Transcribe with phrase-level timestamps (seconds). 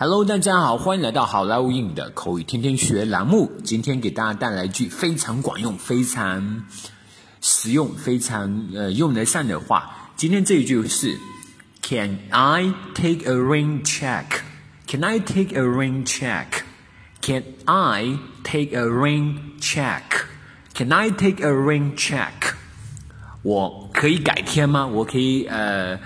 [0.00, 3.50] Hello，大家好，欢迎来到好莱坞英语的口语天天学栏目。
[3.64, 6.66] 今天给大家带来一句非常管用、非常
[7.40, 10.12] 实用、非常呃用得上的话。
[10.14, 11.18] 今天这一句是
[11.82, 14.26] Can I take a rain check?
[14.86, 16.62] Can I take a rain check?
[17.20, 20.02] Can I take a rain check?
[20.74, 22.54] Can I take a rain check?
[23.42, 24.86] 我可以改天吗？
[24.86, 25.98] 我可以呃。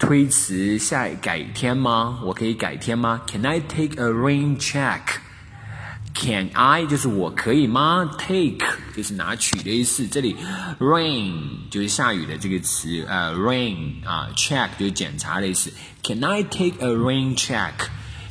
[0.00, 2.20] 推迟下改天吗？
[2.24, 10.08] 我可以改天吗？Can I take a rain check？Can I 就是我可以吗？Take 就是拿取的意思。
[10.08, 10.34] 这里
[10.80, 15.70] rain 就是下雨的这个词，呃，rain 啊，check 就是检查的意思。
[16.02, 17.74] Can I take a rain check？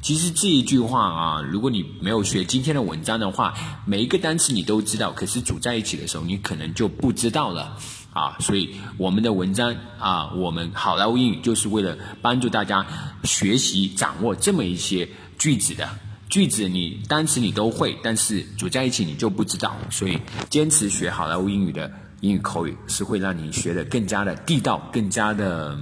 [0.00, 3.52] 其实这一句话啊，如果你没有学今天的文章的话，
[3.84, 7.76] 每一个单词你都知道，可是组在一起的时候，你可能就不知道了。
[8.12, 12.84] 啊，所以我们的文章啊，我们好莱坞英语就是为了帮助大家
[13.22, 15.08] 学习掌握这么一些
[15.38, 15.88] 句子的
[16.28, 19.76] 句子，你单词你都会，但是组在一起你就不知道。
[19.90, 20.18] 所以
[20.50, 25.78] 坚持学好莱坞英语的英语口语，是会让你学的更加的地道，更加的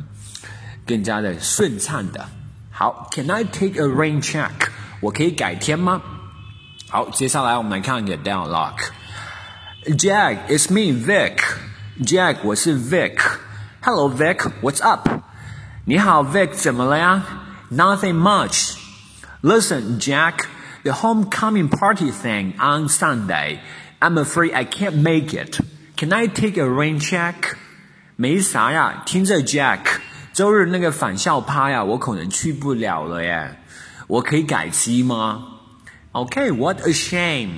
[0.84, 2.28] 更加的顺畅的。
[2.70, 4.50] 好，Can I take a rain check？
[5.00, 6.02] 我可以改天吗？
[6.88, 8.78] 好，接下来我们来看一个 dialogue。
[9.86, 11.40] Jack，it's me，Vic。
[12.03, 15.07] Jack，我是 Vic。Hello Vic，what's up？
[15.85, 17.23] 你好 Vic，怎么了呀？
[17.71, 18.75] Nothing much.
[19.41, 20.45] Listen, Jack,
[20.83, 23.59] the homecoming party thing on Sunday.
[23.99, 25.59] I'm afraid I can't make it.
[25.97, 27.55] Can I take a rain check?
[28.15, 29.79] 没啥呀，听着 Jack，
[30.33, 33.59] 周日那个返校趴呀，我可能去不了了耶。
[34.07, 35.47] 我可以改期吗？
[36.13, 37.49] Okay, a shame.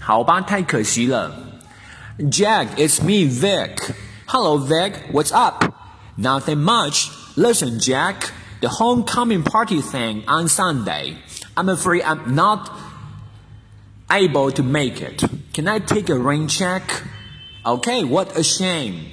[0.00, 1.51] 好吧，太可惜了。
[2.28, 3.78] Jack, it's me, Vic.
[4.26, 5.08] Hello, Vic.
[5.12, 5.74] What's up?
[6.16, 7.10] Nothing much.
[7.36, 11.16] Listen, Jack, the homecoming party thing on Sunday.
[11.56, 12.70] I'm afraid I'm not
[14.10, 15.22] able to make it.
[15.54, 16.82] Can I take a rain check?
[17.64, 19.12] Okay, what a shame.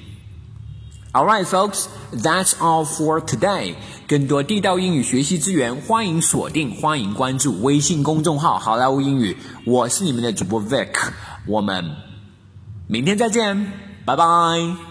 [1.14, 3.76] Alright, folks, that's all for today.
[4.08, 9.38] 更多地道英语学习资源，欢迎锁定，欢迎关注微信公众号“好莱坞英语”。
[9.66, 10.94] 我是你们的主播 Vic，
[11.46, 12.09] 我们。
[12.91, 13.73] 明天再见，
[14.05, 14.90] 拜拜。